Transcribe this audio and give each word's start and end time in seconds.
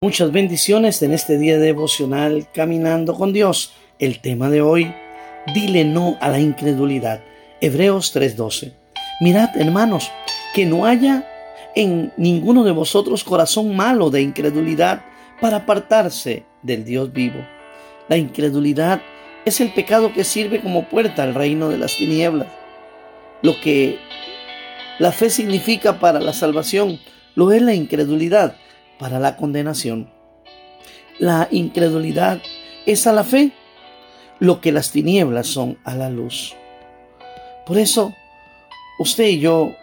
Muchas 0.00 0.30
bendiciones 0.30 1.02
en 1.02 1.12
este 1.12 1.38
día 1.38 1.58
devocional 1.58 2.46
Caminando 2.54 3.14
con 3.14 3.32
Dios. 3.32 3.72
El 3.98 4.20
tema 4.20 4.48
de 4.48 4.62
hoy, 4.62 4.94
dile 5.52 5.84
no 5.84 6.16
a 6.20 6.28
la 6.28 6.38
incredulidad. 6.38 7.20
Hebreos 7.60 8.12
3:12. 8.14 8.74
Mirad, 9.20 9.56
hermanos, 9.56 10.08
que 10.54 10.66
no 10.66 10.86
haya 10.86 11.28
en 11.74 12.12
ninguno 12.16 12.62
de 12.62 12.70
vosotros 12.70 13.24
corazón 13.24 13.74
malo 13.74 14.08
de 14.08 14.22
incredulidad 14.22 15.02
para 15.40 15.56
apartarse 15.56 16.44
del 16.62 16.84
Dios 16.84 17.12
vivo. 17.12 17.44
La 18.08 18.16
incredulidad 18.16 19.02
es 19.44 19.60
el 19.60 19.72
pecado 19.72 20.12
que 20.12 20.22
sirve 20.22 20.60
como 20.60 20.88
puerta 20.88 21.24
al 21.24 21.34
reino 21.34 21.70
de 21.70 21.78
las 21.78 21.96
tinieblas. 21.96 22.46
Lo 23.42 23.60
que 23.60 23.98
la 25.00 25.10
fe 25.10 25.28
significa 25.28 25.98
para 25.98 26.20
la 26.20 26.34
salvación, 26.34 27.00
lo 27.34 27.50
es 27.50 27.62
la 27.62 27.74
incredulidad 27.74 28.54
para 28.98 29.18
la 29.18 29.36
condenación. 29.36 30.10
La 31.18 31.48
incredulidad 31.50 32.40
es 32.86 33.06
a 33.06 33.12
la 33.12 33.24
fe 33.24 33.52
lo 34.38 34.60
que 34.60 34.72
las 34.72 34.92
tinieblas 34.92 35.46
son 35.46 35.78
a 35.84 35.94
la 35.94 36.10
luz. 36.10 36.54
Por 37.66 37.78
eso, 37.78 38.14
usted 38.98 39.26
y 39.26 39.40
yo, 39.40 39.74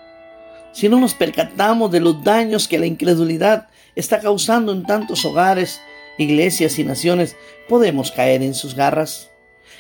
si 0.72 0.90
no 0.90 1.00
nos 1.00 1.14
percatamos 1.14 1.92
de 1.92 2.00
los 2.00 2.23
daños 2.23 2.68
que 2.68 2.80
la 2.80 2.86
incredulidad 2.86 3.68
está 3.96 4.20
causando 4.20 4.72
en 4.72 4.84
tantos 4.84 5.23
hogares, 5.26 5.82
iglesias 6.18 6.80
y 6.80 6.84
naciones, 6.84 7.36
podemos 7.68 8.12
caer 8.12 8.42
en 8.44 8.54
sus 8.54 8.76
garras. 8.76 9.30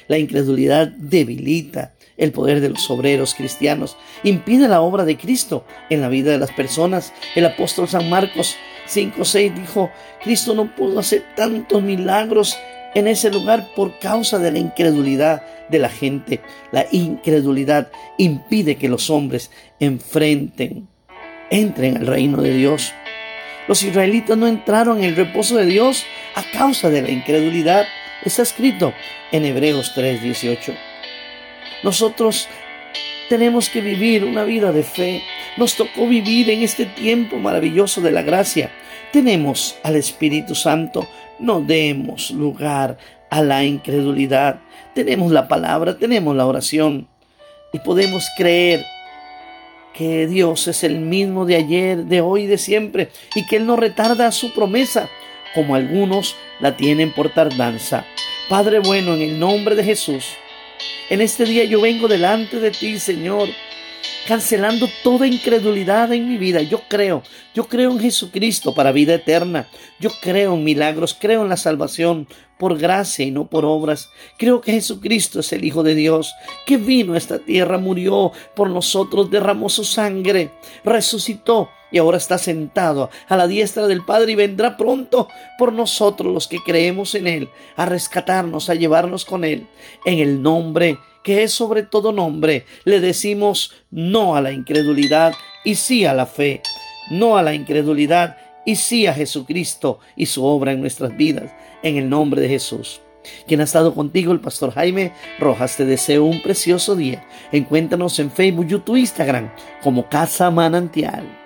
La 0.07 0.17
incredulidad 0.17 0.87
debilita 0.87 1.93
el 2.17 2.31
poder 2.31 2.61
de 2.61 2.69
los 2.69 2.89
obreros 2.89 3.33
cristianos, 3.33 3.97
impide 4.23 4.67
la 4.67 4.81
obra 4.81 5.03
de 5.03 5.17
Cristo 5.17 5.65
en 5.89 6.01
la 6.01 6.09
vida 6.09 6.31
de 6.31 6.37
las 6.37 6.51
personas. 6.51 7.13
El 7.35 7.45
apóstol 7.45 7.87
San 7.87 8.09
Marcos 8.09 8.55
5.6 8.87 9.53
dijo, 9.53 9.91
Cristo 10.23 10.53
no 10.53 10.75
pudo 10.75 10.99
hacer 10.99 11.23
tantos 11.35 11.81
milagros 11.81 12.57
en 12.93 13.07
ese 13.07 13.29
lugar 13.29 13.67
por 13.75 13.99
causa 13.99 14.39
de 14.39 14.51
la 14.51 14.59
incredulidad 14.59 15.43
de 15.69 15.79
la 15.79 15.89
gente. 15.89 16.41
La 16.71 16.85
incredulidad 16.91 17.91
impide 18.17 18.77
que 18.77 18.89
los 18.89 19.09
hombres 19.09 19.51
enfrenten, 19.79 20.87
entren 21.49 21.97
al 21.97 22.07
reino 22.07 22.41
de 22.41 22.53
Dios. 22.53 22.93
Los 23.67 23.83
israelitas 23.83 24.37
no 24.37 24.47
entraron 24.47 24.99
en 24.99 25.05
el 25.05 25.15
reposo 25.15 25.57
de 25.57 25.65
Dios 25.65 26.05
a 26.35 26.43
causa 26.57 26.89
de 26.89 27.01
la 27.01 27.11
incredulidad. 27.11 27.85
Está 28.23 28.43
escrito 28.43 28.93
en 29.31 29.43
Hebreos 29.43 29.93
3:18. 29.95 30.73
Nosotros 31.83 32.47
tenemos 33.29 33.69
que 33.69 33.81
vivir 33.81 34.23
una 34.23 34.43
vida 34.43 34.71
de 34.71 34.83
fe. 34.83 35.21
Nos 35.57 35.75
tocó 35.75 36.07
vivir 36.07 36.49
en 36.49 36.63
este 36.63 36.85
tiempo 36.85 37.37
maravilloso 37.37 38.01
de 38.01 38.11
la 38.11 38.21
gracia. 38.21 38.71
Tenemos 39.11 39.77
al 39.83 39.95
Espíritu 39.95 40.53
Santo. 40.53 41.07
No 41.39 41.61
demos 41.61 42.31
lugar 42.31 42.97
a 43.29 43.41
la 43.41 43.63
incredulidad. 43.63 44.59
Tenemos 44.93 45.31
la 45.31 45.47
palabra, 45.47 45.97
tenemos 45.97 46.35
la 46.35 46.45
oración. 46.45 47.07
Y 47.71 47.79
podemos 47.79 48.27
creer 48.37 48.83
que 49.93 50.27
Dios 50.27 50.67
es 50.67 50.83
el 50.83 50.99
mismo 50.99 51.45
de 51.45 51.55
ayer, 51.55 52.03
de 52.03 52.19
hoy, 52.19 52.47
de 52.47 52.57
siempre. 52.57 53.09
Y 53.33 53.45
que 53.47 53.55
Él 53.55 53.65
no 53.65 53.77
retarda 53.77 54.31
su 54.31 54.53
promesa, 54.53 55.09
como 55.53 55.75
algunos 55.75 56.35
la 56.59 56.75
tienen 56.75 57.13
por 57.13 57.29
tardanza. 57.29 58.05
Padre 58.49 58.79
bueno, 58.79 59.13
en 59.13 59.21
el 59.21 59.39
nombre 59.39 59.75
de 59.75 59.83
Jesús. 59.83 60.33
En 61.09 61.21
este 61.21 61.45
día 61.45 61.63
yo 61.63 61.79
vengo 61.81 62.07
delante 62.07 62.59
de 62.59 62.71
ti, 62.71 62.99
Señor, 62.99 63.47
cancelando 64.27 64.87
toda 65.03 65.27
incredulidad 65.27 66.11
en 66.13 66.27
mi 66.27 66.37
vida. 66.37 66.61
Yo 66.61 66.81
creo, 66.87 67.23
yo 67.53 67.67
creo 67.67 67.91
en 67.91 67.99
Jesucristo 67.99 68.73
para 68.73 68.91
vida 68.91 69.13
eterna. 69.13 69.67
Yo 69.99 70.09
creo 70.21 70.55
en 70.55 70.63
milagros, 70.63 71.15
creo 71.19 71.43
en 71.43 71.49
la 71.49 71.57
salvación 71.57 72.27
por 72.57 72.77
gracia 72.77 73.25
y 73.25 73.31
no 73.31 73.47
por 73.47 73.65
obras. 73.65 74.09
Creo 74.37 74.61
que 74.61 74.71
Jesucristo 74.71 75.39
es 75.39 75.53
el 75.53 75.63
Hijo 75.63 75.83
de 75.83 75.95
Dios, 75.95 76.33
que 76.65 76.77
vino 76.77 77.13
a 77.13 77.17
esta 77.17 77.39
tierra, 77.39 77.77
murió 77.77 78.31
por 78.55 78.69
nosotros, 78.69 79.29
derramó 79.29 79.69
su 79.69 79.83
sangre, 79.83 80.51
resucitó 80.83 81.69
y 81.95 81.97
ahora 81.97 82.17
está 82.17 82.37
sentado 82.37 83.09
a 83.29 83.37
la 83.37 83.47
diestra 83.47 83.87
del 83.87 84.03
Padre 84.03 84.33
y 84.33 84.35
vendrá 84.35 84.75
pronto 84.75 85.29
por 85.57 85.71
nosotros 85.71 86.33
los 86.33 86.45
que 86.45 86.57
creemos 86.57 87.15
en 87.15 87.25
Él, 87.25 87.49
a 87.77 87.85
rescatarnos, 87.85 88.69
a 88.69 88.75
llevarnos 88.75 89.23
con 89.23 89.45
Él. 89.45 89.65
En 90.03 90.19
el 90.19 90.41
nombre 90.41 90.97
que 91.23 91.43
es 91.43 91.53
sobre 91.53 91.83
todo 91.83 92.11
nombre, 92.11 92.65
le 92.83 92.99
decimos 92.99 93.71
no 93.91 94.35
a 94.35 94.41
la 94.41 94.51
incredulidad 94.51 95.35
y 95.63 95.75
sí 95.75 96.03
a 96.03 96.13
la 96.13 96.25
fe, 96.25 96.61
no 97.11 97.37
a 97.37 97.43
la 97.43 97.53
incredulidad 97.53 98.35
y 98.65 98.75
sí 98.75 99.07
a 99.07 99.13
Jesucristo 99.13 99.99
y 100.17 100.25
su 100.25 100.43
obra 100.43 100.73
en 100.73 100.81
nuestras 100.81 101.15
vidas, 101.15 101.53
en 101.81 101.95
el 101.95 102.09
nombre 102.09 102.41
de 102.41 102.49
Jesús. 102.49 102.99
Quien 103.47 103.61
ha 103.61 103.63
estado 103.63 103.95
contigo, 103.95 104.33
el 104.33 104.41
pastor 104.41 104.73
Jaime 104.73 105.13
Rojas, 105.39 105.77
te 105.77 105.85
deseo 105.85 106.25
un 106.25 106.41
precioso 106.41 106.93
día. 106.97 107.25
Encuéntranos 107.53 108.19
en 108.19 108.31
Facebook, 108.31 108.67
YouTube, 108.67 108.97
Instagram 108.97 109.49
como 109.81 110.09
Casa 110.09 110.51
Manantial. 110.51 111.44